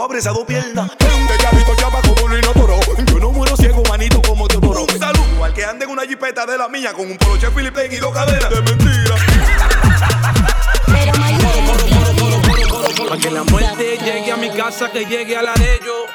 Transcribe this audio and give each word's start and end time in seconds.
cuando 0.00 0.04
abres 0.04 0.26
a 0.26 0.30
dos 0.30 0.44
piernas. 0.46 0.90
Ya 1.42 1.50
visto 1.50 1.74
chapa 1.76 2.00
como 2.02 2.24
un 2.24 2.38
inodoro. 2.38 2.80
Yo 3.06 3.18
no 3.18 3.30
muero 3.32 3.56
ciego, 3.56 3.82
manito, 3.88 4.22
como 4.22 4.48
Teodoro. 4.48 4.82
Un 4.84 4.98
saludo 4.98 5.44
al 5.44 5.52
que 5.52 5.64
ande 5.64 5.84
en 5.84 5.90
una 5.90 6.02
jipeta 6.02 6.46
de 6.46 6.56
la 6.56 6.68
mía 6.68 6.92
con 6.92 7.10
un 7.10 7.18
poloche 7.18 7.50
Philip 7.50 7.76
Leg 7.76 7.92
y 7.92 7.96
dos 7.96 8.12
cadenas 8.12 8.48
de 8.50 8.62
mentira. 8.62 9.14
Pero 10.86 11.12
mayor. 11.18 11.50
Pa' 13.08 13.16
que 13.18 13.30
la 13.30 13.42
muerte 13.42 13.98
llegue 13.98 14.32
a 14.32 14.36
mi 14.36 14.50
casa, 14.50 14.90
que 14.90 15.04
llegue 15.04 15.36
a 15.36 15.42
la 15.42 15.52
de 15.54 15.74
ellos. 15.74 16.06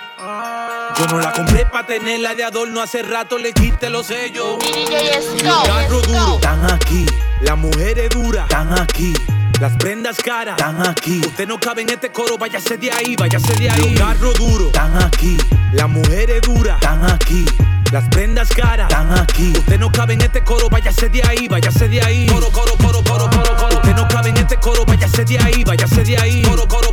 Yo 0.98 1.08
no 1.08 1.20
la 1.20 1.32
compré 1.34 1.66
pa' 1.66 1.86
tenerla 1.86 2.34
de 2.34 2.44
adorno, 2.44 2.82
hace 2.82 3.04
rato 3.04 3.38
le 3.38 3.54
quité 3.54 3.90
los 3.90 4.08
sellos. 4.08 4.58
DJ 4.60 5.44
Los 5.44 5.68
carros 5.68 6.08
duros 6.08 6.24
Scout. 6.24 6.36
están 6.36 6.72
aquí, 6.72 7.06
las 7.42 7.58
mujeres 7.58 8.10
duras 8.10 8.46
están 8.50 8.80
aquí. 8.80 9.14
Las 9.60 9.78
prendas 9.78 10.18
caras 10.18 10.58
están 10.58 10.86
aquí. 10.86 11.22
Usted 11.26 11.48
no 11.48 11.58
cabe 11.58 11.84
en 11.84 11.90
este 11.90 12.12
coro, 12.12 12.38
váyase 12.38 12.78
de 12.78 12.92
ahí, 12.92 13.16
váyase 13.16 13.54
de 13.54 13.70
ahí. 13.70 13.92
Los 13.92 14.00
carros 14.00 14.34
duros 14.36 14.68
están 14.68 15.02
aquí, 15.02 15.38
las 15.72 15.90
mujeres 15.90 16.42
duras 16.42 16.76
están 16.82 17.10
aquí. 17.10 17.46
Las 17.92 18.10
prendas 18.10 18.50
caras 18.50 18.90
están 18.90 19.18
aquí. 19.18 19.54
Usted 19.58 19.80
no 19.80 19.90
cabe 19.92 20.16
en 20.16 20.22
este 20.22 20.44
coro, 20.44 20.70
váyase 20.70 21.08
de 21.08 21.24
ahí, 21.24 21.48
váyase 21.48 21.88
de 21.88 22.02
ahí. 22.02 22.26
Coro, 22.26 22.50
coro, 22.52 22.76
coro, 22.78 23.02
coro, 23.04 23.30
coro, 23.30 23.56
coro. 23.56 23.76
Usted 23.78 23.96
no 23.96 24.08
cabe 24.10 24.30
en 24.30 24.38
este 24.38 24.58
coro, 24.58 24.86
váyase 24.86 25.24
de 25.24 25.40
ahí, 25.40 25.64
váyase 25.64 26.04
de 26.04 26.18
ahí. 26.18 26.42
Coro, 26.42 26.68
coro, 26.68 26.92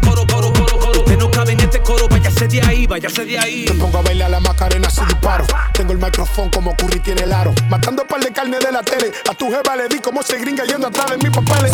en 1.48 1.60
este 1.60 1.80
coro, 1.80 2.08
váyase 2.08 2.46
de 2.48 2.62
ahí, 2.62 2.86
váyase 2.86 3.24
de 3.24 3.38
ahí. 3.38 3.64
Te 3.64 3.74
pongo 3.74 3.98
a 3.98 4.02
bailar 4.02 4.30
la 4.30 4.40
macarena 4.40 4.88
si 4.90 5.04
disparo. 5.04 5.44
Tengo 5.72 5.92
el 5.92 5.98
micrófono 5.98 6.50
como 6.50 6.76
Curry 6.76 7.00
tiene 7.00 7.22
el 7.22 7.32
aro. 7.32 7.52
Matando 7.68 8.06
par 8.06 8.20
de 8.20 8.32
carne 8.32 8.58
de 8.58 8.70
la 8.70 8.82
tele. 8.82 9.12
A 9.30 9.34
tu 9.34 9.50
jeva 9.50 9.76
le 9.76 9.88
di 9.88 9.98
como 9.98 10.22
se 10.22 10.38
gringa 10.38 10.64
yendo 10.64 10.86
atrás 10.86 11.10
de 11.10 11.18
mis 11.18 11.30
papeles. 11.30 11.72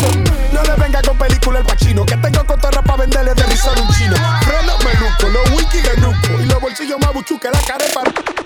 No 0.51 0.63
le 0.63 0.75
venga 0.81 1.01
con 1.01 1.17
película 1.17 1.59
el 1.59 1.65
pachino. 1.65 2.05
Que 2.05 2.17
tengo 2.17 2.45
cotorra 2.45 2.81
pa' 2.81 2.97
venderle 2.97 3.33
de 3.33 3.43
un 3.43 3.95
chino. 3.95 4.15
Freno 4.41 4.77
meluco, 4.79 5.29
los 5.29 5.51
wiki 5.51 5.79
genuco. 5.79 6.41
Y 6.41 6.45
los 6.45 6.61
bolsillos 6.61 6.99
más 6.99 7.13
buchu 7.13 7.39
que 7.39 7.49
la 7.49 7.59
carepa. 7.59 8.03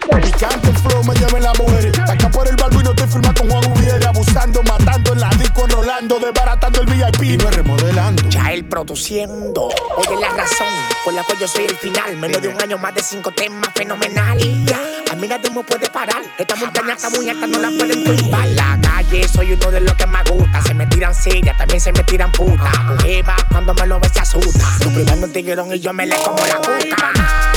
Picante 0.09 0.69
el 0.69 0.77
flow, 0.77 1.03
me 1.03 1.13
lleven 1.15 1.43
las 1.43 1.57
mujeres. 1.59 1.97
Acá 1.99 2.29
por 2.29 2.47
el 2.47 2.55
barbo 2.55 2.79
y 2.79 2.83
no 2.83 2.89
estoy 2.91 3.07
filmando 3.07 3.41
con 3.41 3.49
Juan 3.51 3.71
Uriel. 3.71 4.05
Abusando, 4.05 4.63
matando 4.63 5.13
en 5.13 5.19
la 5.19 5.29
disco, 5.29 5.65
enrolando. 5.65 6.19
Desbaratando 6.19 6.81
el 6.81 6.87
VIP 6.87 7.23
y 7.23 7.37
no 7.37 7.49
es 7.49 7.55
remodelando. 7.55 8.29
Ya 8.29 8.51
él 8.51 8.65
produciendo. 8.65 9.69
Oye 9.97 10.15
la 10.19 10.29
razón 10.29 10.67
por 11.03 11.13
la 11.13 11.23
cual 11.23 11.39
yo 11.39 11.47
soy 11.47 11.65
el 11.65 11.75
final. 11.77 12.17
Menos 12.17 12.41
de 12.41 12.49
un 12.49 12.61
año, 12.61 12.77
más 12.77 12.93
de 12.95 13.01
cinco 13.01 13.31
temas 13.31 13.69
fenomenal. 13.73 14.37
Ya, 14.65 14.79
a 15.11 15.15
mí 15.15 15.27
nadie 15.27 15.49
me 15.49 15.63
puede 15.63 15.89
parar. 15.89 16.21
Esta 16.37 16.55
montaña 16.55 16.93
está 16.93 17.09
muy 17.09 17.29
alta, 17.29 17.47
no 17.47 17.59
la 17.59 17.69
pueden 17.69 18.03
tumbar. 18.03 18.47
La 18.49 18.79
calle 18.81 19.27
soy 19.27 19.53
uno 19.53 19.71
de 19.71 19.81
los 19.81 19.93
que 19.95 20.05
más 20.05 20.29
gusta. 20.29 20.61
Se 20.63 20.73
me 20.73 20.85
tiran 20.87 21.13
sillas, 21.15 21.57
también 21.57 21.79
se 21.79 21.91
me 21.91 22.03
tiran 22.03 22.31
puta. 22.31 22.71
Tu 22.87 23.03
jeva 23.03 23.35
cuando 23.49 23.73
me 23.73 23.87
lo 23.87 23.99
ve 23.99 24.09
se 24.09 24.19
asusta. 24.19 24.65
Tu 24.79 24.93
privando 24.93 25.27
un 25.27 25.33
tiguerón 25.33 25.73
y 25.73 25.79
yo 25.79 25.93
me 25.93 26.05
le 26.05 26.15
como 26.17 26.45
la 26.45 26.57
puta 26.57 27.52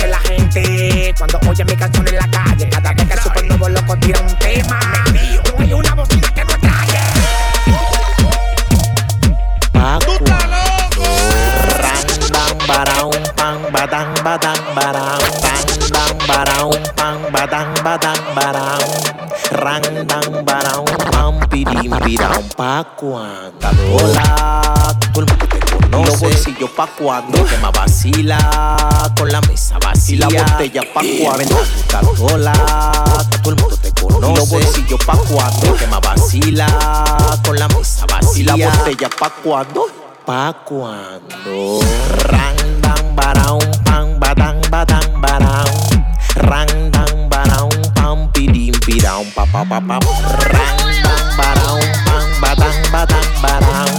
dice 0.00 0.06
la 0.08 0.18
gente 0.20 1.14
cuando 1.18 1.38
oye 1.48 1.64
mi 1.64 1.76
canción 1.76 2.06
en 2.08 2.16
la 2.16 2.28
calle? 2.30 2.68
Cada 2.68 2.92
vez 2.92 3.06
que 3.06 3.14
el 3.14 3.20
supernuevo 3.20 3.68
loco 3.68 3.96
tira 3.96 4.20
un 4.20 4.38
tema, 4.38 4.80
no 5.56 5.62
hay 5.62 5.72
una 5.72 5.94
bocina 5.94 6.28
que 6.34 6.44
no 6.44 6.58
trae. 6.60 7.00
Paco. 9.72 10.18
Randam, 11.78 12.58
baraum, 12.66 13.22
pan, 13.36 13.58
badam, 13.72 14.14
badam, 14.24 14.74
baraum. 14.74 15.20
Randam, 16.28 16.70
pan, 16.96 17.18
badam, 17.32 17.74
badam, 17.84 18.34
baraum. 18.34 18.90
Randam, 19.52 20.44
baraum, 20.44 20.86
pan, 21.10 21.48
pidim, 21.48 21.92
piram, 22.04 22.48
pa' 22.56 22.84
cuando. 22.96 23.68
Hola, 23.92 24.70
los 26.04 26.20
bolsillos 26.20 26.70
pa 26.70 26.86
cuando 26.86 27.44
que 27.44 27.56
más 27.58 27.72
vacila 27.72 29.12
con 29.16 29.28
la 29.28 29.40
mesa 29.42 29.78
vacía. 29.78 30.14
Y 30.14 30.18
la 30.18 30.26
botella 30.28 30.82
pa 30.94 31.00
cuando 31.20 31.56
hola 32.20 32.52
todo 33.42 33.50
el 33.50 33.56
mundo 33.56 33.76
te 33.76 33.92
conoce. 33.92 34.34
Los 34.34 34.48
bolsillos 34.48 35.04
pa 35.04 35.16
cuando 35.16 35.74
que 35.76 35.86
más 35.86 36.00
vacila 36.00 36.66
con 37.44 37.58
la 37.58 37.68
mesa 37.68 38.06
vacía. 38.06 38.40
Y 38.40 38.42
la 38.44 38.54
botella 38.70 39.10
pa 39.18 39.30
cuando. 39.42 39.86
Pa 40.24 40.64
cuando. 40.64 41.80
Barang 43.16 43.60
pang 43.84 44.18
badang 44.18 44.60
badang 44.70 45.20
barang 45.20 45.72
rang 46.48 46.90
dang 46.90 47.28
barang 47.28 47.70
pam 47.94 48.30
pidim 48.32 48.72
pidam 48.86 49.26
pa 49.34 49.44
pa 49.44 49.64
pa 49.64 49.80
pa. 49.80 49.98
Rang 50.48 50.78
dang 51.02 51.26
barang 51.36 51.82
pang 52.06 52.30
badang 52.40 52.78
badang 52.92 53.28
barang 53.42 53.92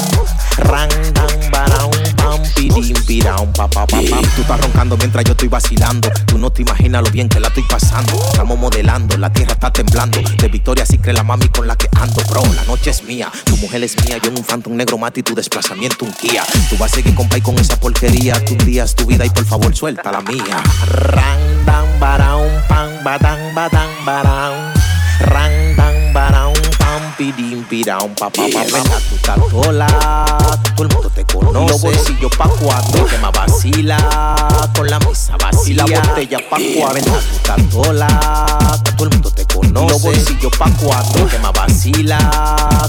rang 0.66 1.12
pidam 3.06 3.52
pa 3.54 3.68
pa 3.68 3.86
pa 3.86 3.98
pa. 3.98 4.22
Tú 4.36 4.42
estás 4.42 4.62
roncando 4.62 4.98
mientras 4.98 5.24
yo 5.26 5.32
estoy 5.32 5.48
vacilando. 5.48 6.10
Tú 6.26 6.38
no 6.38 6.52
te 6.52 6.62
imaginas 6.62 7.04
lo 7.04 7.12
bien 7.12 7.30
que 7.30 7.40
la 7.40 7.48
estoy 7.48 7.64
pasando. 7.64 8.14
Estamos 8.32 8.58
modelando 8.58 9.18
la 9.18 9.32
tierra 9.32 9.54
está 9.54 9.72
temblando. 9.72 10.20
De 10.38 10.48
victoria 10.48 10.86
sí 10.86 10.98
cree 10.98 11.14
la 11.14 11.24
mami 11.24 11.48
con 11.50 11.68
la 11.68 11.76
que 11.76 11.90
ando 12.00 12.22
bro. 12.30 12.42
La 12.54 12.64
noche 12.66 12.92
es 12.92 13.04
mía 13.04 13.32
tu 13.46 13.58
mujer 13.58 13.84
es 13.84 13.96
mía. 14.06 14.18
Yo 14.24 14.30
en 14.30 14.38
un 14.38 14.44
phantom 14.44 14.76
negro 14.76 14.98
mate 14.98 15.20
y 15.20 15.24
tu 15.24 15.36
desplazamiento 15.36 16.06
un 16.06 16.12
Kia 16.14 16.44
tú 16.70 16.78
vas 16.78 16.92
a 16.92 16.96
seguir 16.96 17.16
con 17.16 17.28
pay 17.28 17.42
con 17.42 17.58
esa 17.60 17.80
porquería. 17.80 18.44
Tú 18.46 18.54
un 18.54 18.66
día 18.66 18.84
es 18.84 18.96
tu 18.96 19.06
vida 19.06 19.26
y 19.26 19.30
por 19.30 19.46
favor 19.46 19.76
suelta 19.76 20.12
la 20.12 20.22
mía. 20.22 20.64
Pang 21.14 22.00
badang 22.00 23.04
badang 23.04 23.04
barang 23.04 23.54
rang 23.54 23.72
dang 23.72 24.06
barang 24.06 25.61
pam 27.32 27.38
pidim 27.38 27.64
pidam 27.66 28.14
pa 28.16 28.30
pa 28.30 28.44
pa 28.52 28.64
pa. 28.72 28.80
tú 29.10 29.16
estás 29.16 29.40
sola 29.50 29.88
todo 30.76 30.84
el 30.84 30.94
mundo 30.94 31.10
te 31.10 31.26
conoce. 31.26 31.68
Los 31.68 31.82
bolsillos 31.82 32.36
pa 32.38 32.48
cuando 32.48 33.06
que 33.06 33.18
más 33.18 33.32
vacila 33.32 33.98
con 34.76 34.88
la 34.88 35.00
mesa 35.00 35.38
vacía 35.38 35.72
y 35.72 35.74
la 35.74 35.86
botella 35.86 36.38
pa 36.50 36.58
cuando 36.78 37.12
tú 37.12 37.18
estás 37.36 37.62
sola 37.72 38.08
todo 38.98 39.04
el 39.06 39.10
mundo 39.12 39.32
te 39.32 39.46
conoce. 39.46 39.90
Los 39.90 40.02
bolsillos 40.02 40.58
pa 40.58 40.70
cuando 40.72 41.28
que 41.28 41.40
más 41.40 41.54
vacila 41.54 42.20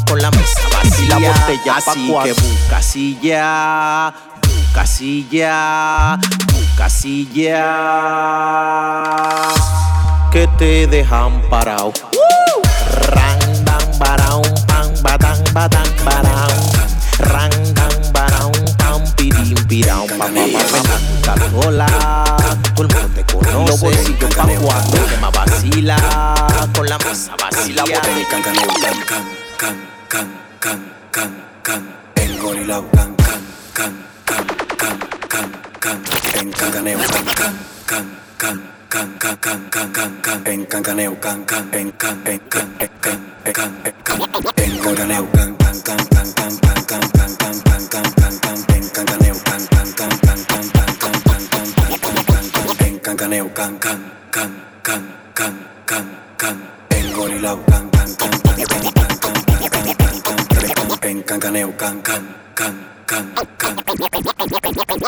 con 0.06 0.20
la 0.20 0.30
mesa 0.30 0.60
vacía. 0.72 1.04
Y 1.04 1.08
la 1.08 1.18
botella 1.18 1.74
pa 1.84 1.94
cuando 1.94 2.22
que 2.22 2.32
busca 2.32 2.82
silla 2.82 4.14
busca 4.42 4.86
silla 4.86 6.18
busca 6.52 6.88
silla. 6.88 7.62
Que 10.30 10.46
te 10.56 10.86
dejan 10.86 11.42
parado. 11.50 11.92
badam, 15.52 15.84
badam, 16.04 16.52
rangam, 17.28 17.92
badam, 18.12 18.52
pam, 18.78 19.02
pidim, 19.16 19.56
piram, 19.68 20.06
pam, 20.18 20.34
pam, 21.24 21.50
sola, 21.50 21.86
todo 22.74 22.82
el 22.82 22.94
mundo 22.94 23.08
te 23.14 23.22
conoce. 23.24 23.66
Los 23.68 23.80
bolsillos 23.80 24.34
pa' 24.34 24.46
cuatro, 24.60 25.06
que 25.06 25.16
más 25.18 25.32
vacila, 25.32 25.96
con 26.74 26.88
la 26.88 26.98
masa 26.98 27.36
vacila. 27.36 27.84
Can, 27.84 28.02
can, 28.30 28.42
can, 28.42 28.54
can, 28.54 29.24
can, 30.08 30.26
can, 30.60 30.78
can, 31.10 31.30
can, 31.62 31.94
en 32.16 32.38
gorilao, 32.38 32.84
can, 32.90 33.14
can, 33.16 33.40
can, 33.74 33.92
can, 34.24 34.46
can, 34.78 34.98
can, 35.28 35.52
can, 35.80 36.02
en 36.34 36.52
cancaneo, 36.52 36.98
can, 36.98 37.24
can, 37.24 37.58
can, 37.86 38.04
can, 38.38 38.60
can 38.62 38.81
can, 38.92 39.18
can, 39.18 39.36
can, 39.38 39.70
can, 39.70 40.20
can, 40.20 40.46
en 40.46 40.66
cancaneo, 40.66 41.14
can, 41.18 41.46
can, 41.46 41.72
en 41.72 41.92
can, 41.92 42.26
en 42.26 42.38
can, 42.50 42.76
en 42.78 42.90
can, 43.00 43.32
en 43.46 43.52
can, 43.54 43.72
en 43.84 43.94
can, 44.04 44.20
en 44.56 44.78
cancaneo, 44.82 45.26
can, 45.32 45.56
can, 45.56 45.80
can, 45.80 46.04
can, 46.04 46.32
can, 46.36 46.60
can, 46.60 47.00
can, 47.00 47.32
can, 47.38 47.62
can, 47.62 47.88
can, 47.88 47.88
can, 47.88 48.04
can, 48.20 48.34
can, 48.42 48.76
en 48.76 48.84
cancaneo, 48.92 49.36
can, 49.44 49.66
can, 49.72 49.92
can, 49.94 50.10
can, 50.20 50.44
can, 50.44 50.68
can, 50.68 50.92
can, 50.92 51.22
can, 51.22 51.32
can, 51.32 51.42
can, 51.42 51.72
can, 51.72 52.26
can, 52.28 52.44
can, 52.52 52.86
en 52.86 52.98
cancaneo, 53.00 53.54
can, 53.54 53.78
can, 53.78 54.00
can, 54.30 54.50
can, 54.84 55.02
can, 55.34 55.54
can, 55.86 56.06
can, 56.36 56.56
el 56.90 57.12
gorilao, 57.16 57.64
can, 57.64 57.90
can, 57.90 58.08
can, 58.16 58.32
can, 58.44 58.56
can, 58.68 58.92
can, 58.92 59.08
can, 59.08 59.34
can, 59.34 59.70
can, 59.72 59.96
can, 59.96 60.22
can, 60.22 60.68
can, 60.68 61.08
en 61.08 61.22
cancaneo, 61.22 61.72
can, 61.78 62.02
can, 62.02 62.34
can, 62.54 63.01
can, 63.06 63.32
can, 63.58 63.76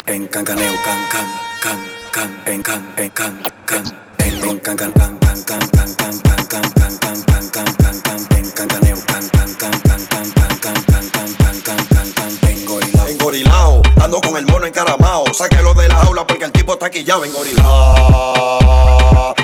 en 0.06 0.26
cancaneo, 0.28 0.72
can, 0.84 1.08
can, 1.10 1.26
can, 1.62 1.78
can, 2.12 2.42
en 2.46 2.62
can, 2.62 2.94
en 2.96 3.10
can, 3.10 3.42
can, 3.66 3.84
en 4.18 4.34
en 4.42 4.60
can, 4.60 4.76
can, 4.76 4.92
can, 4.92 5.14
can, 5.14 5.44
can, 5.44 5.68
can, 5.68 5.94
can, 5.94 6.20
can, 6.44 6.44
can, 6.44 7.00
can, 7.00 7.00
can, 7.00 7.52
can, 7.52 7.72
can, 7.78 8.02
can, 8.02 8.20
en 8.36 8.52
can, 8.52 8.68
can, 8.68 8.74
can, 8.74 8.80
can, 9.28 9.52
can, 9.54 9.54
can, 9.54 9.72
can, 10.10 10.60
can, 10.60 10.62
can, 10.62 11.22
can, 11.22 11.62
can, 11.62 11.86
can, 11.88 12.08
can, 12.14 12.32
en 12.48 12.66
gorilao. 12.66 13.08
Engorilao, 13.08 13.82
ando 14.02 14.20
con 14.20 14.36
el 14.36 14.46
mono 14.46 14.66
encaramao. 14.66 15.32
Sáquelo 15.32 15.74
de 15.74 15.88
la 15.88 15.96
jaula 15.96 16.26
porque 16.26 16.44
el 16.44 16.52
tipo 16.52 16.72
está 16.74 16.90
quillado. 16.90 17.24
Engorilao. 17.24 19.34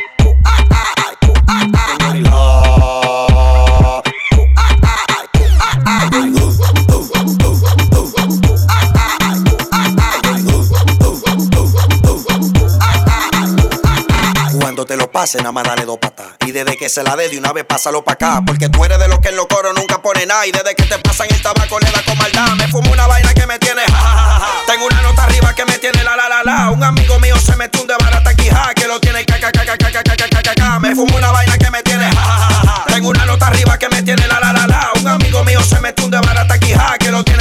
Engorilao. 2.01 2.60
Nada 15.21 15.53
más 15.53 15.65
dale 15.65 15.85
dos 15.85 15.99
patas. 15.99 16.29
Y 16.47 16.51
desde 16.51 16.77
que 16.79 16.89
se 16.89 17.03
la 17.03 17.15
dé 17.15 17.29
de 17.29 17.37
una 17.37 17.53
vez, 17.53 17.65
pásalo 17.67 18.03
pa' 18.03 18.13
acá. 18.13 18.41
Porque 18.45 18.71
tú 18.71 18.85
eres 18.85 18.99
de 18.99 19.07
los 19.07 19.19
que 19.21 19.29
en 19.29 19.37
los 19.37 19.47
coros 19.47 19.75
nunca 19.77 20.01
pone 20.01 20.25
nada. 20.25 20.47
Y 20.47 20.51
desde 20.51 20.75
que 20.75 20.85
te 20.85 20.99
pasan 20.99 21.27
el 21.31 21.43
tabaco, 21.43 21.79
le 21.79 21.91
da 21.91 22.03
con 22.05 22.17
maldad. 22.17 22.55
Me 22.57 22.67
fumo 22.69 22.91
una 22.91 23.07
vaina 23.07 23.35
que 23.35 23.47
me 23.47 23.59
tiene 23.59 23.83
ja. 23.83 24.41
Tengo 24.67 24.87
una 24.87 25.03
nota 25.03 25.25
arriba 25.25 25.55
que 25.55 25.65
me 25.67 25.79
tiene 25.79 26.03
la 26.05 26.17
la 26.17 26.29
la 26.29 26.43
la. 26.43 26.71
Un 26.71 26.83
amigo 26.83 27.19
mío 27.19 27.37
se 27.37 27.55
metió 27.57 27.83
un 27.83 27.87
de 27.87 27.95
barata 28.01 28.31
aquí, 28.31 28.49
ja, 28.49 28.73
que 28.75 28.87
lo 28.87 28.99
tiene 28.99 29.25
ca 29.27 29.39
ca 29.39 29.53
ca 29.53 29.65
ca 29.65 29.77
ca 29.77 30.03
ca 30.03 30.17
ca 30.17 30.43
ca 30.43 30.55
ca. 30.55 30.79
Me 30.79 30.95
fumo 30.95 31.15
una 31.15 31.31
vaina 31.31 31.59
que 31.59 31.71
me 31.71 31.83
tiene 31.83 32.11
ja. 32.11 32.85
Tengo 32.87 33.11
una 33.11 33.27
nota 33.27 33.49
arriba 33.49 33.79
que 33.79 33.91
me 33.91 34.03
tiene 34.03 34.27
la 34.27 34.41
la 34.41 34.53
la 34.55 34.67
la. 34.67 34.91
Un 35.01 35.07
amigo 35.07 35.45
mío 35.45 35.61
se 35.63 35.81
metió 35.81 36.07
un 36.07 36.11
de 36.13 36.21
barata 36.21 36.55
aquí, 36.55 36.73
ja, 36.73 36.97
que 36.97 37.11
lo 37.11 37.23
tiene 37.25 37.40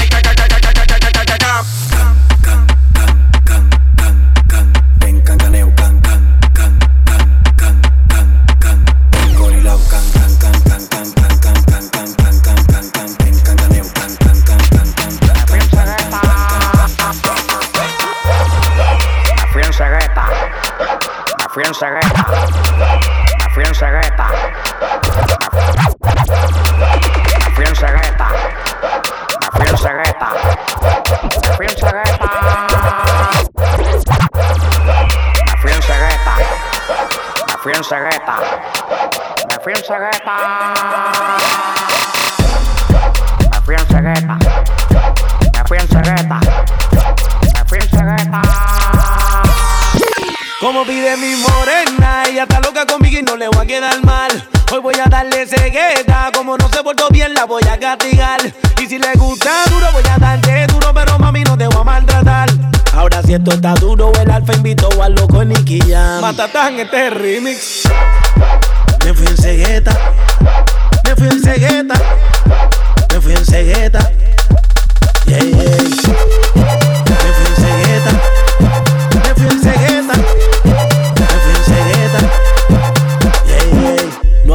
fui 37.62 37.74
en 37.74 37.84
cegueta. 37.84 38.38
Me 39.50 39.60
fui 39.64 39.74
en 39.74 39.84
cegueta. 39.84 40.36
Me 43.52 43.62
fui 43.62 43.76
en 43.76 43.88
cegueta. 43.88 44.38
Me 45.54 45.64
fui 45.66 45.78
en 45.78 45.88
cegueta. 45.88 46.40
Me 47.54 47.66
fui 47.66 47.78
en 47.80 47.90
cegueta. 47.90 48.42
Como 50.62 50.86
pide 50.86 51.18
mi 51.18 51.36
morena, 51.36 52.24
ella 52.28 52.44
está 52.44 52.60
loca 52.62 52.86
conmigo 52.86 53.20
y 53.20 53.24
no 53.24 53.36
le 53.36 53.48
voy 53.50 53.64
a 53.64 53.66
quedar 53.66 54.04
mal. 54.04 54.32
Hoy 54.72 54.80
voy 54.80 54.96
a 54.96 55.10
darle 55.10 55.46
cegueta, 55.46 56.32
como 56.34 56.58
no 56.58 56.70
se 56.70 56.84
portó 56.84 57.08
bien 57.10 57.34
la 57.34 57.46
voy 57.46 57.64
a 57.64 57.78
castigar. 57.78 58.40
Y 58.80 58.86
si 58.86 59.00
le 59.00 59.14
gusta 59.16 59.52
duro, 59.70 59.92
voy 59.92 60.04
a 60.10 60.18
darle 60.18 60.68
duro, 60.68 60.94
pero 60.94 61.18
mami 61.20 61.44
no 61.44 61.58
te 61.58 61.68
voy 61.68 61.82
a 61.82 61.84
maltratar. 61.84 62.50
Ahora 62.94 63.22
si 63.24 63.34
esto 63.34 63.52
está 63.52 63.74
duro, 63.76 64.12
el 64.20 64.30
alfa 64.32 64.54
invitó 64.54 64.90
al 65.02 65.14
loco 65.14 65.44
Nicky 65.44 65.80
Jam. 65.80 66.22
Matatán, 66.22 66.80
este 66.80 67.08
es 67.08 67.14
remix. 67.14 67.84
Me 69.06 69.14
fui 69.14 69.28
en 69.28 69.38
cegueta, 69.38 69.98
me 71.04 71.16
fui 71.16 71.28
en 71.28 71.42
cegueta, 71.42 71.96
me 73.14 73.22
fui 73.22 73.34
en 73.34 73.46
cegueta. 73.46 74.12
Yeah, 75.26 75.40
yeah. 75.40 76.89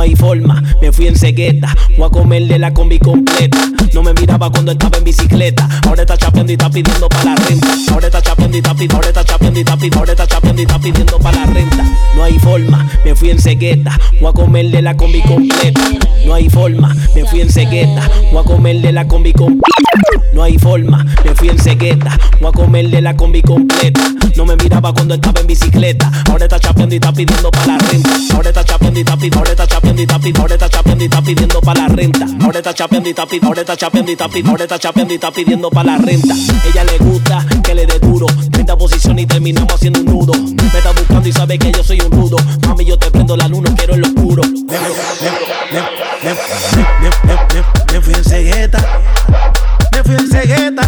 Hay 0.05 0.15
forma, 0.17 0.62
me 0.81 0.93
fui 0.93 1.06
en 1.06 1.17
cegueta. 1.17 1.75
Voy 1.96 2.06
a 2.06 2.11
comerle 2.11 2.58
la 2.58 2.73
combi 2.73 2.99
completa. 2.99 3.58
No 3.93 4.03
me 4.03 4.13
miraba 4.13 4.51
cuando 4.51 4.73
estaba 4.73 4.99
en 4.99 5.05
bicicleta. 5.05 5.69
Ahora 5.87 6.03
está 6.03 6.17
chapeando 6.17 6.53
y 6.53 6.55
está 6.55 6.69
pidiendo 6.69 7.08
para 7.08 7.25
la 7.25 7.37
renta. 7.37 7.69
Ahora 7.91 8.06
está 8.06 8.20
chapeando 8.20 8.56
y 8.56 8.61
está 8.61 8.75
pidiendo, 8.75 8.96
ahora 8.96 9.08
está 9.08 9.25
chapeando 9.25 9.58
y 9.58 9.63
está 9.63 9.77
pidiendo, 9.77 9.99
ahora 9.99 10.13
está 10.13 10.27
chapeando 10.27 10.61
y 10.61 10.65
está 10.65 10.79
pidiendo 10.79 11.19
para 11.19 11.39
la 11.39 11.46
renta. 11.46 11.84
No 12.15 12.23
hay 12.23 12.39
forma, 12.39 12.87
me 13.05 13.15
fui 13.15 13.31
en 13.31 13.41
cegueta. 13.41 13.99
Voy 14.20 14.31
a 14.31 14.32
comerle 14.32 14.82
la 14.82 14.96
combi 14.96 15.23
completa. 15.23 15.81
No 16.27 16.34
hay 16.34 16.51
forma, 16.51 16.94
me 17.15 17.25
fui 17.25 17.41
en 17.41 17.51
cegueta. 17.51 18.11
Voy 18.32 18.43
a 18.43 18.44
comerle 18.44 18.93
la 18.93 19.08
combi 19.08 19.32
completa. 19.32 19.91
No 20.34 20.43
hay 20.43 20.58
forma, 20.58 21.05
me 21.25 21.34
fui 21.34 21.49
en 21.49 21.58
cegueta. 21.58 22.19
Voy 22.41 22.51
a 22.51 22.53
comerle 22.53 23.01
la 23.01 23.17
combi 23.17 23.41
completa. 23.41 24.01
No 24.37 24.44
me 24.44 24.56
miraba 24.56 24.93
cuando 24.93 25.15
estaba 25.15 25.41
en 25.41 25.46
bicicleta. 25.46 26.11
Ahora 26.29 26.44
está 26.44 26.58
chapeando 26.58 26.94
y 26.94 26.99
está 26.99 27.13
pidiendo 27.13 27.51
para 27.51 27.67
la 27.67 27.79
renta. 27.79 28.11
Ahora 28.34 28.49
está 28.49 28.65
chapeando 28.65 28.99
y 28.99 29.03
está 29.03 29.15
pidiendo, 29.15 29.39
ahora 29.39 29.51
está 29.53 29.67
chapeando 29.67 29.94
y 30.01 30.03
está 30.03 30.19
pidiendo, 30.19 30.41
ahora 30.43 30.55
está 30.55 30.69
chapeando 30.69 31.05
y 31.05 31.06
está 31.06 31.22
pidiendo 31.22 31.60
para 31.60 31.82
la 31.82 31.89
renta. 31.89 32.27
Ahora 32.43 32.58
está 32.58 32.74
chapeando 32.74 33.08
y 33.08 33.15
pidiendo, 33.15 33.48
ahora 33.48 33.60
está 33.60 33.77
chapeando 33.77 34.13
y 34.13 34.17
pidiendo, 34.17 34.51
ahora 34.51 34.65
está 34.65 34.79
chapeando 34.79 35.13
y 35.13 35.17
está 35.17 35.31
pidiendo 35.31 35.70
para 35.70 35.93
la 35.93 35.98
renta. 35.98 36.34
Ella 36.34 36.84
le 36.84 36.98
gusta 36.98 37.46
que 37.63 37.74
le 37.74 37.86
dé 37.86 37.98
duro. 37.98 38.27
30 38.51 38.77
posición 38.77 39.19
y 39.19 39.27
terminamos 39.27 39.72
haciendo 39.72 40.01
un 40.01 40.06
nudo. 40.06 40.32
Me 40.34 40.79
está 40.79 40.93
buscando 40.93 41.29
y 41.29 41.32
sabe 41.32 41.58
que 41.58 41.72
yo 41.72 41.84
soy 41.84 42.01
un 42.01 42.10
rudo. 42.10 42.36
Mami, 42.67 42.84
yo 42.84 42.98
te 42.98 43.10
prendo 43.10 43.36
la 43.36 43.48
luna, 43.48 43.74
quiero 43.77 43.96
lo 43.96 44.06
oscuro. 44.06 44.43
Me 47.93 48.01
fui 48.01 48.15
en 48.15 48.24
cegueta. 48.24 48.79
Me 49.93 50.03
fui 50.03 50.15
en 50.15 50.29
cegueta. 50.31 50.82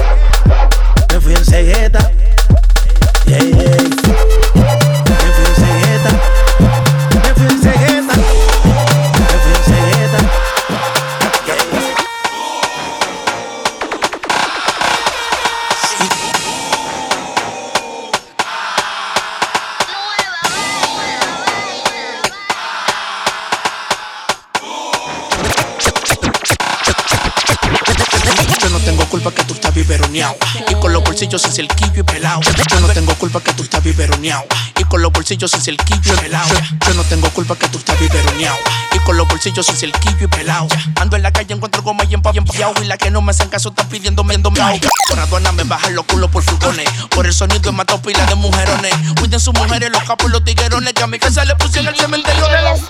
Cerquillo 35.67 36.15
y 36.15 36.17
pelado. 36.17 36.49
Yo, 36.49 36.61
yo 36.87 36.95
no 36.95 37.03
tengo 37.05 37.29
culpa 37.31 37.57
que 37.57 37.69
tú 37.69 37.79
estás 37.79 37.99
biberoneado. 37.99 38.57
Y 38.93 38.99
con 39.01 39.17
los 39.17 39.27
bolsillos 39.27 39.67
sin 39.67 39.77
cerquillo 39.77 40.25
y 40.25 40.27
pelado. 40.29 40.69
Ando 41.01 41.17
en 41.17 41.23
la 41.23 41.33
calle, 41.33 41.55
encuentro 41.55 41.83
goma 41.83 42.05
y 42.09 42.15
empapiado. 42.15 42.73
Y 42.81 42.85
la 42.85 42.97
que 42.97 43.11
no 43.11 43.21
me 43.21 43.33
hacen 43.33 43.49
caso 43.49 43.71
están 43.71 43.89
pidiéndome 43.89 44.39
miau. 44.39 44.79
Por 45.09 45.19
aduana 45.19 45.51
me 45.53 45.65
bajan 45.65 45.95
los 45.95 46.05
culos 46.05 46.31
por 46.31 46.45
furgones. 46.45 46.89
Por 47.11 47.27
el 47.27 47.33
sonido 47.33 47.71
he 47.71 47.73
matado 47.73 48.01
pila 48.01 48.25
de 48.27 48.37
mujerones. 48.37 48.95
Cuiden 49.19 49.41
sus 49.41 49.55
mujeres, 49.55 49.91
los 49.91 50.03
capos 50.05 50.29
y 50.29 50.33
los 50.33 50.45
tiguerones. 50.45 50.93
Que 50.93 51.03
a 51.03 51.07
mi 51.09 51.19
casa 51.19 51.45
le 51.45 51.57
pusieron 51.57 51.93
el 51.93 52.01
cementerio 52.01 52.47
de 52.49 52.63
los. 52.63 52.81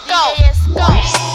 Las 0.75 1.26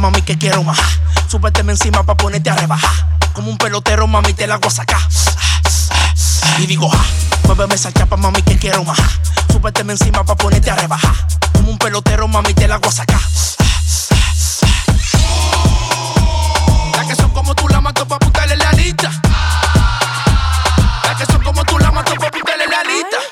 mami, 0.00 0.22
que 0.22 0.36
quiero 0.36 0.64
más. 0.64 0.78
Súbeteme 1.28 1.72
encima 1.72 2.02
pa' 2.02 2.16
ponerte 2.16 2.50
a 2.50 2.56
rebajar. 2.56 3.18
Como 3.34 3.50
un 3.50 3.58
pelotero, 3.58 4.06
mami, 4.06 4.32
te 4.32 4.46
la 4.46 4.54
hago 4.54 4.70
sacar. 4.70 5.00
Y 6.58 6.66
digo, 6.66 6.88
ja, 6.88 6.98
muéveme 7.44 7.74
esa 7.74 7.92
chapa, 7.92 8.16
mami, 8.16 8.42
que 8.42 8.56
quiero 8.56 8.82
más. 8.82 8.98
Súbeteme 9.52 9.92
encima 9.92 10.24
pa' 10.24 10.34
ponerte 10.34 10.70
a 10.70 10.76
rebajar. 10.76 11.14
Como 11.52 11.70
un 11.70 11.78
pelotero, 11.78 12.26
mami, 12.26 12.54
te 12.54 12.66
la 12.66 12.76
hago 12.76 12.90
sacar. 12.90 13.20
Las 16.96 17.06
que 17.06 17.14
son 17.14 17.30
como 17.30 17.54
tú 17.54 17.68
la 17.68 17.80
mato 17.80 18.08
pa' 18.08 18.16
apuntarle 18.16 18.56
la 18.56 18.72
lista. 18.72 19.10
Las 21.04 21.16
que 21.16 21.26
son 21.26 21.42
como 21.42 21.62
tú 21.64 21.78
la 21.78 21.92
mato 21.92 22.14
pa' 22.14 22.28
apuntarle 22.28 22.66
la 22.66 22.82
lista. 22.84 23.29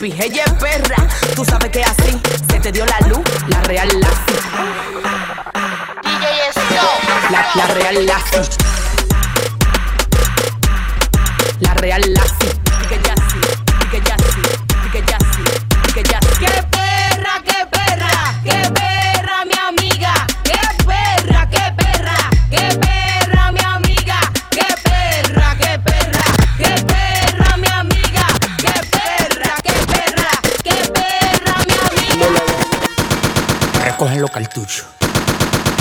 VIP. 0.00 0.20
Ella 0.20 0.44
es 0.44 0.52
perra, 0.54 1.08
tú 1.34 1.44
sabes 1.44 1.69
Recogen 34.00 34.22
los 34.22 34.30
cartuchos. 34.30 34.86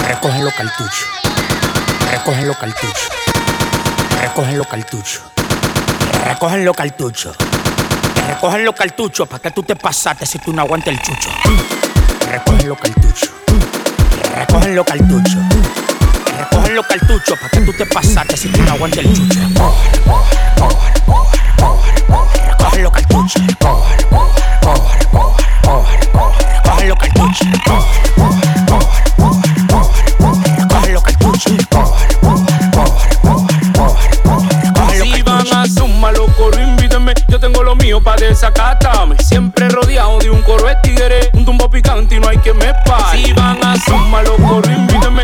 Recogen 0.05 0.43
los 0.43 0.53
cartuchos. 0.53 1.05
Recogen 2.11 2.47
los 2.49 2.57
cartuchos. 2.57 3.09
Recogen 4.19 4.57
los 4.57 4.67
cartuchos. 4.67 5.21
Recogen 6.25 6.65
los 6.65 6.75
cartuchos. 6.75 7.37
Recogen 8.27 8.65
los 8.65 8.75
cartuchos 8.75 9.25
para 9.25 9.41
que 9.41 9.51
tú 9.51 9.63
te 9.63 9.77
pasaste 9.77 10.25
si 10.25 10.37
tú 10.37 10.51
no 10.51 10.63
aguantas 10.63 10.89
el 10.89 11.01
chucho. 11.01 11.29
Recogen 12.29 12.67
los 12.67 12.77
cartuchos. 12.77 13.31
Recogen 14.35 14.75
los 14.75 14.85
cartuchos. 14.85 15.37
Recogen 16.37 16.75
los 16.75 16.87
cartuchos 16.87 17.39
para 17.39 17.49
que 17.51 17.61
tú 17.61 17.71
te 17.71 17.85
pasaste 17.85 18.35
si 18.35 18.49
tú 18.49 18.61
no 18.63 18.71
aguantas 18.73 18.99
el 18.99 19.13
chucho. 19.13 19.39
Recogen 22.49 22.83
los 22.83 22.91
cartuchos. 22.91 23.43
Para 38.01 38.27
desacatarme. 38.27 39.15
Siempre 39.19 39.69
rodeado 39.69 40.19
de 40.19 40.29
un 40.29 40.41
coro 40.41 40.65
de 40.65 40.75
tigre. 40.83 41.29
Un 41.33 41.45
tumbo 41.45 41.69
picante 41.69 42.15
y 42.15 42.19
no 42.19 42.27
hay 42.27 42.37
que 42.37 42.53
me 42.53 42.73
pare. 42.85 43.23
Si 43.23 43.33
van 43.33 43.63
a 43.63 43.75
sumar 43.77 44.23
los 44.27 44.37
coros, 44.37 44.69
invítenme. 44.69 45.18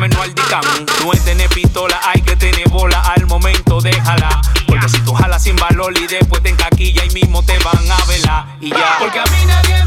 Menos 0.00 0.18
al 0.18 0.34
dicam. 0.34 0.62
No 1.04 1.12
es 1.12 1.22
tener 1.24 1.48
pistola, 1.50 2.00
hay 2.02 2.22
que 2.22 2.34
tener 2.34 2.68
bola 2.70 3.00
al 3.02 3.26
momento, 3.26 3.80
déjala. 3.80 4.40
Porque 4.66 4.88
si 4.88 4.98
tú 5.02 5.12
jalas 5.12 5.42
sin 5.42 5.56
valor 5.56 5.96
y 5.96 6.06
después 6.06 6.42
te 6.42 6.48
encaquilla 6.48 7.04
y 7.04 7.10
mismo 7.10 7.42
te 7.42 7.58
van 7.58 7.90
a 7.90 8.04
velar. 8.06 8.56
Y 8.60 8.70
ya. 8.70 8.96
Porque 8.98 9.20
a 9.20 9.24
mí 9.24 9.44
nadie 9.46 9.79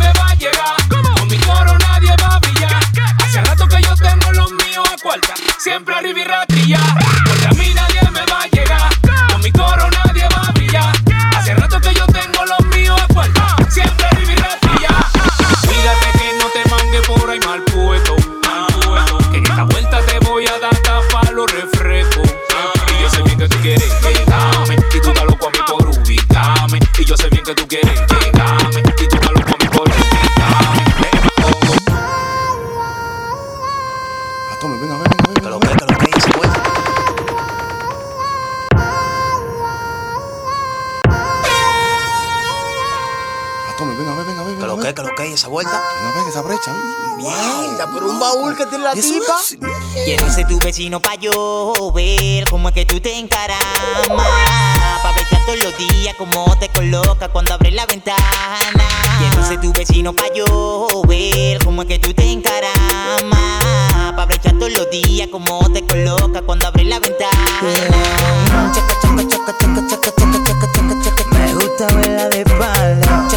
esa 45.34 45.48
vuelta. 45.48 45.82
No 46.04 46.30
esa 46.30 46.42
brecha. 46.42 46.72
Mierda, 47.18 47.88
por 47.92 48.04
un 48.04 48.20
baúl 48.20 48.56
que 48.56 48.66
tiene 48.68 48.84
la 48.84 48.94
tipa. 48.94 49.40
Es... 49.42 50.48
Tu 50.48 50.60
vecino 50.60 51.00
pa' 51.00 51.16
yo 51.16 51.92
ver 51.94 52.48
cómo 52.50 52.70
es 52.70 52.76
que 52.76 52.86
tú 52.86 53.00
te 53.00 53.18
encaramas. 53.18 53.58
Pa' 54.08 55.12
verte 55.16 55.38
todos 55.46 55.58
los 55.64 55.78
días 55.78 56.16
cómo 56.18 56.56
te 56.60 56.70
coloca 56.70 57.30
cuando 57.30 57.54
abres 57.54 57.74
la 57.74 57.86
ventana. 57.86 58.18
Quiero 59.18 59.62
tu 59.62 59.74
vecino 59.74 60.14
pa' 60.14 60.32
yo 60.36 61.02
ver 61.08 61.64
cómo 61.64 61.82
es 61.84 61.88
que 61.88 62.00
tú 62.00 62.14
te 62.14 62.30
encaramas. 62.30 64.14
Pa' 64.16 64.26
verte 64.26 64.52
todos 64.52 64.72
los 64.74 64.90
días 64.92 65.30
cómo 65.32 65.72
te 65.72 65.86
coloca 65.86 66.42
cuando 66.42 66.68
abres 66.68 66.88
la 66.88 67.00
ventana. 67.00 67.62
Me 71.32 71.54
gusta 71.54 71.88
verla 71.88 72.30
de 72.30 72.42
espalda. 72.42 73.28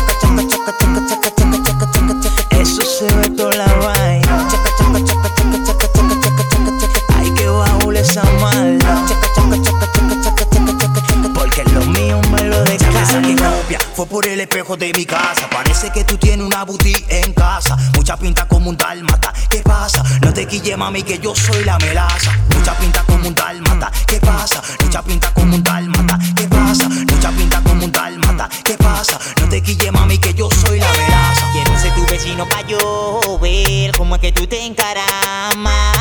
el 14.36 14.42
espejo 14.42 14.76
de 14.76 14.92
mi 14.92 15.06
casa. 15.06 15.48
Parece 15.48 15.90
que 15.90 16.04
tú 16.04 16.18
tienes 16.18 16.46
una 16.46 16.62
boutique 16.62 17.06
en 17.08 17.32
casa. 17.32 17.74
Mucha 17.94 18.18
pinta 18.18 18.46
como 18.46 18.68
un 18.68 18.76
dálmata. 18.76 19.32
¿Qué 19.48 19.62
pasa? 19.62 20.02
No 20.20 20.30
te 20.30 20.46
quille, 20.46 20.76
mami, 20.76 21.02
que 21.02 21.18
yo 21.18 21.34
soy 21.34 21.64
la 21.64 21.78
melaza. 21.78 22.32
Mucha 22.54 22.76
pinta 22.76 23.02
como 23.04 23.28
un 23.28 23.34
dálmata. 23.34 23.90
¿Qué 24.06 24.20
pasa? 24.20 24.62
Mucha 24.82 25.02
pinta 25.02 25.32
como 25.32 25.54
un 25.54 25.62
dálmata. 25.62 26.18
¿Qué 26.36 26.46
pasa? 26.48 26.86
Mucha 26.86 27.30
pinta 27.30 27.62
como 27.62 27.84
un 27.86 27.90
dálmata. 27.90 28.50
¿Qué 28.62 28.74
pasa? 28.74 29.18
No 29.40 29.48
te 29.48 29.62
quille, 29.62 29.90
mami, 29.90 30.18
que 30.18 30.34
yo 30.34 30.50
soy 30.50 30.80
la 30.80 30.92
melaza. 30.92 31.50
Quiero 31.52 31.78
ser 31.80 31.94
tu 31.94 32.04
vecino 32.04 32.46
pa' 32.46 32.60
yo 32.66 33.38
ver 33.40 33.92
cómo 33.96 34.16
es 34.16 34.20
que 34.20 34.32
tú 34.32 34.46
te 34.46 34.66
encaramas. 34.66 35.96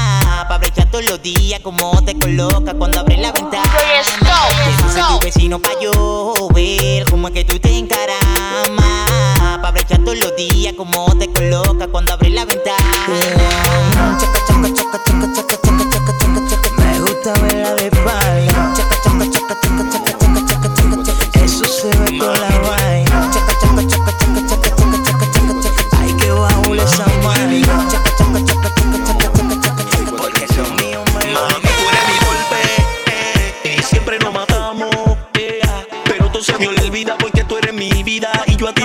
Pa' 0.50 0.58
brechar 0.58 0.92
todos 0.92 1.06
los 1.06 1.22
días, 1.22 1.62
cómo 1.64 2.04
te 2.04 2.20
colocas 2.20 2.76
cuando 2.78 3.00
abres 3.00 3.20
la 3.20 3.32
ventana 3.32 4.25
vecino 5.26 5.58
pa' 5.58 5.80
yo 5.82 6.36
ver 6.54 7.04
cómo 7.10 7.30
es 7.30 7.34
que 7.34 7.44
tú 7.44 7.58
te 7.58 7.76
encaramas. 7.76 8.20
Pa' 9.60 9.72
brechar 9.72 9.98
todos 10.04 10.20
los 10.20 10.36
días, 10.36 10.76
cómo 10.78 11.18
te 11.18 11.34
coloca 11.34 11.88
cuando 11.88 12.14
abres 12.14 12.32
la 12.32 12.46
ventana. 12.46 13.55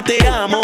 te 0.03 0.19
amo. 0.27 0.60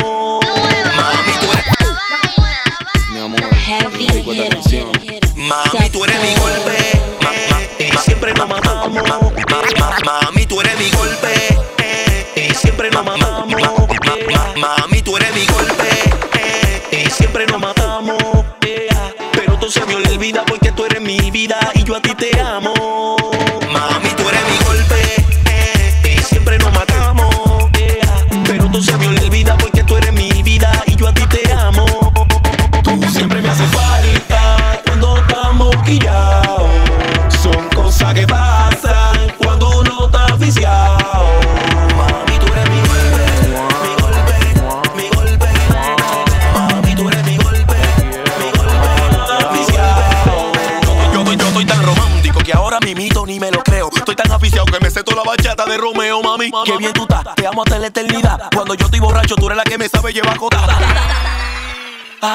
mami, 56.51 56.71
qué 56.71 56.77
bien 56.79 56.93
tú 56.93 57.03
estás. 57.03 57.35
Te 57.35 57.47
amo 57.47 57.63
hasta 57.63 57.79
la 57.79 57.87
eternidad. 57.89 58.51
Cuando 58.55 58.75
yo 58.75 58.87
estoy 58.87 59.01
borracho, 59.01 59.37
tú 59.37 59.47
eres 59.47 59.57
la 59.57 59.65
que 59.65 59.79
me 59.79 59.89
sabe 59.89 60.13
llevar 60.13 60.37
cotada. 60.37 60.79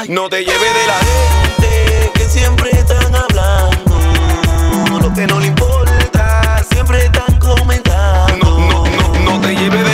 No 0.08 0.30
te 0.30 0.44
lleves 0.44 0.74
de 0.74 0.88
la 0.88 1.00
gente 1.00 2.12
que 2.14 2.30
siempre 2.30 2.72
están 2.72 3.14
hablando. 3.16 4.00
Lo 5.02 5.14
que 5.14 5.28
no 5.28 5.40
le 5.40 5.48
importa, 5.48 6.64
siempre 6.72 7.06
están 7.06 7.40
comentando. 7.40 8.60
No, 8.60 8.86
no, 8.86 8.86
no, 8.86 9.32
no 9.32 9.42
te 9.42 9.56
lleves 9.56 9.84
de 9.84 9.91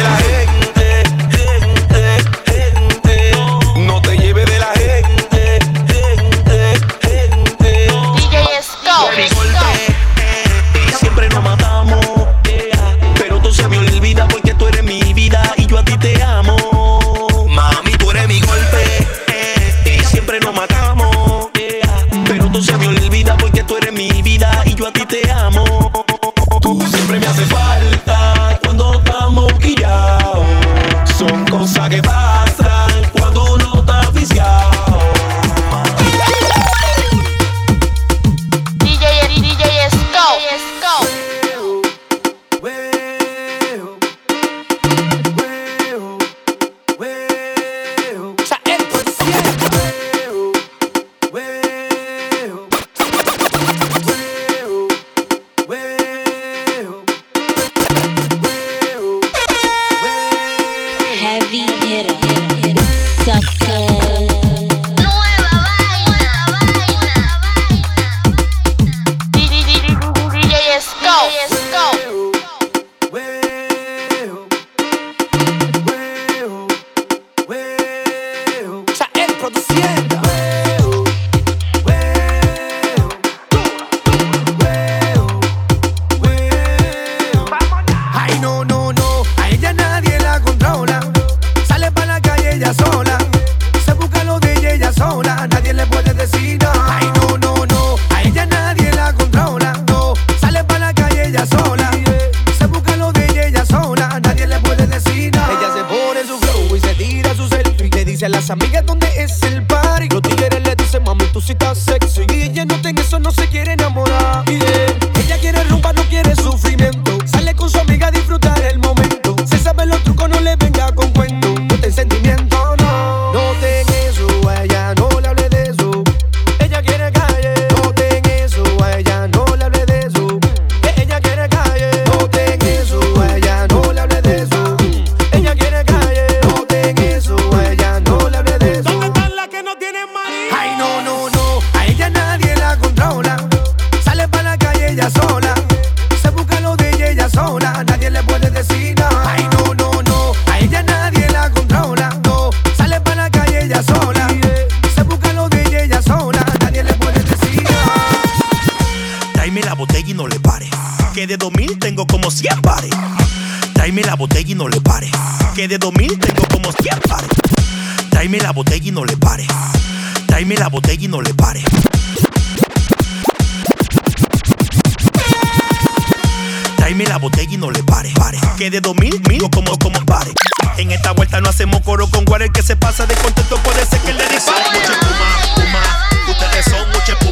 botella 177.17 177.53
y 177.53 177.57
no 177.57 177.71
le 177.71 177.83
pare. 177.83 178.11
pare. 178.15 178.39
Que 178.57 178.69
de 178.69 178.81
dos 178.81 178.95
mil, 178.95 179.21
mil, 179.27 179.41
como, 179.49 179.77
como 179.79 179.99
pare. 180.05 180.31
En 180.77 180.91
esta 180.91 181.11
vuelta 181.11 181.41
no 181.41 181.49
hacemos 181.49 181.81
coro 181.81 182.07
con 182.07 182.25
guarel 182.25 182.51
que 182.51 182.61
se 182.61 182.75
pasa 182.75 183.05
de 183.05 183.15
contento 183.15 183.57
puede 183.63 183.85
ser 183.85 183.99
que 184.01 184.13
le 184.13 184.27
dispare. 184.29 184.63
Mucha 184.73 184.99
puma, 184.99 185.55
puma, 185.55 186.09
ustedes 186.29 186.65
son 186.65 186.89
mucha. 186.89 187.26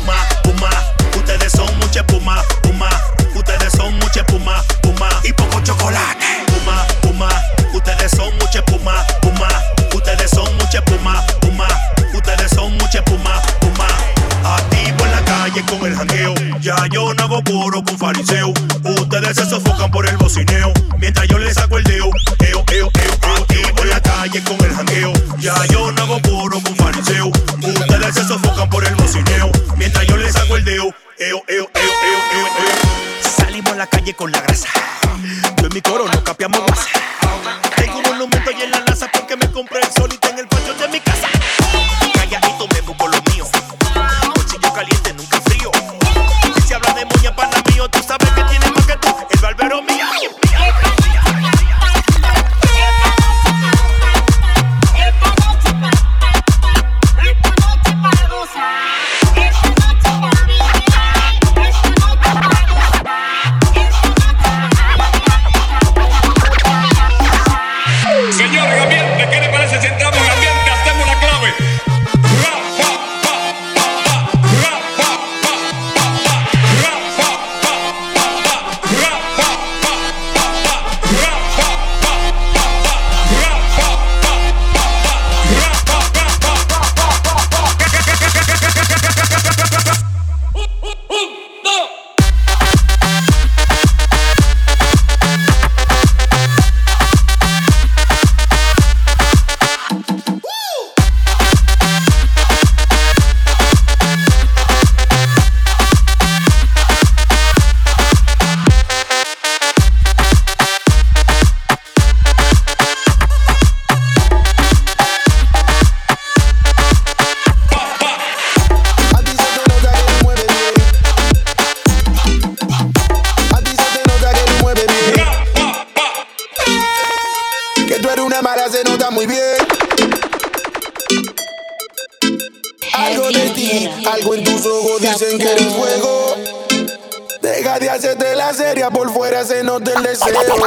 Esse 20.36 20.44
deu 20.44 20.75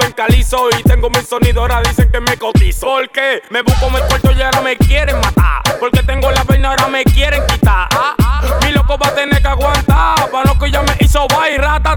En 0.00 0.12
calizo. 0.12 0.68
Y 0.78 0.82
tengo 0.82 1.10
mi 1.10 1.22
sonido, 1.22 1.62
ahora 1.62 1.80
dicen 1.82 2.10
que 2.10 2.20
me 2.20 2.36
cotizo. 2.36 2.86
Porque 2.86 3.42
me 3.50 3.62
busco 3.62 3.90
mi 3.90 4.00
cuarto 4.00 4.30
y 4.32 4.42
ahora 4.42 4.60
me 4.60 4.76
quieren 4.76 5.16
matar. 5.20 5.62
Porque 5.80 6.02
tengo 6.02 6.30
la 6.30 6.42
vaina, 6.44 6.70
ahora 6.70 6.88
me 6.88 7.04
quieren 7.04 7.42
quitar. 7.46 7.88
Ah, 7.92 8.14
ah, 8.18 8.42
mi 8.64 8.72
loco 8.72 8.98
va 8.98 9.08
a 9.08 9.14
tener 9.14 9.40
que 9.40 9.48
aguantar. 9.48 10.30
Para 10.30 10.52
lo 10.52 10.58
que 10.58 10.70
ya 10.70 10.82
me 10.82 10.96
hizo 11.00 11.26
ta, 11.28 11.80
ta, 11.82 11.96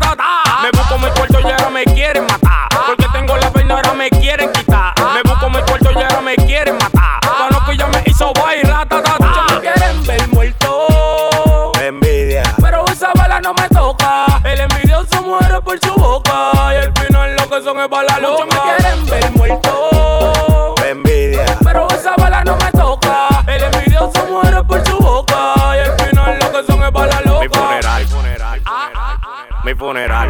mi 29.71 29.77
funeral, 29.77 30.29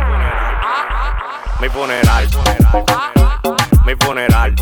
mi 1.60 1.70
funeral, 1.70 2.28
mi 3.86 3.96
funeral, 3.96 4.54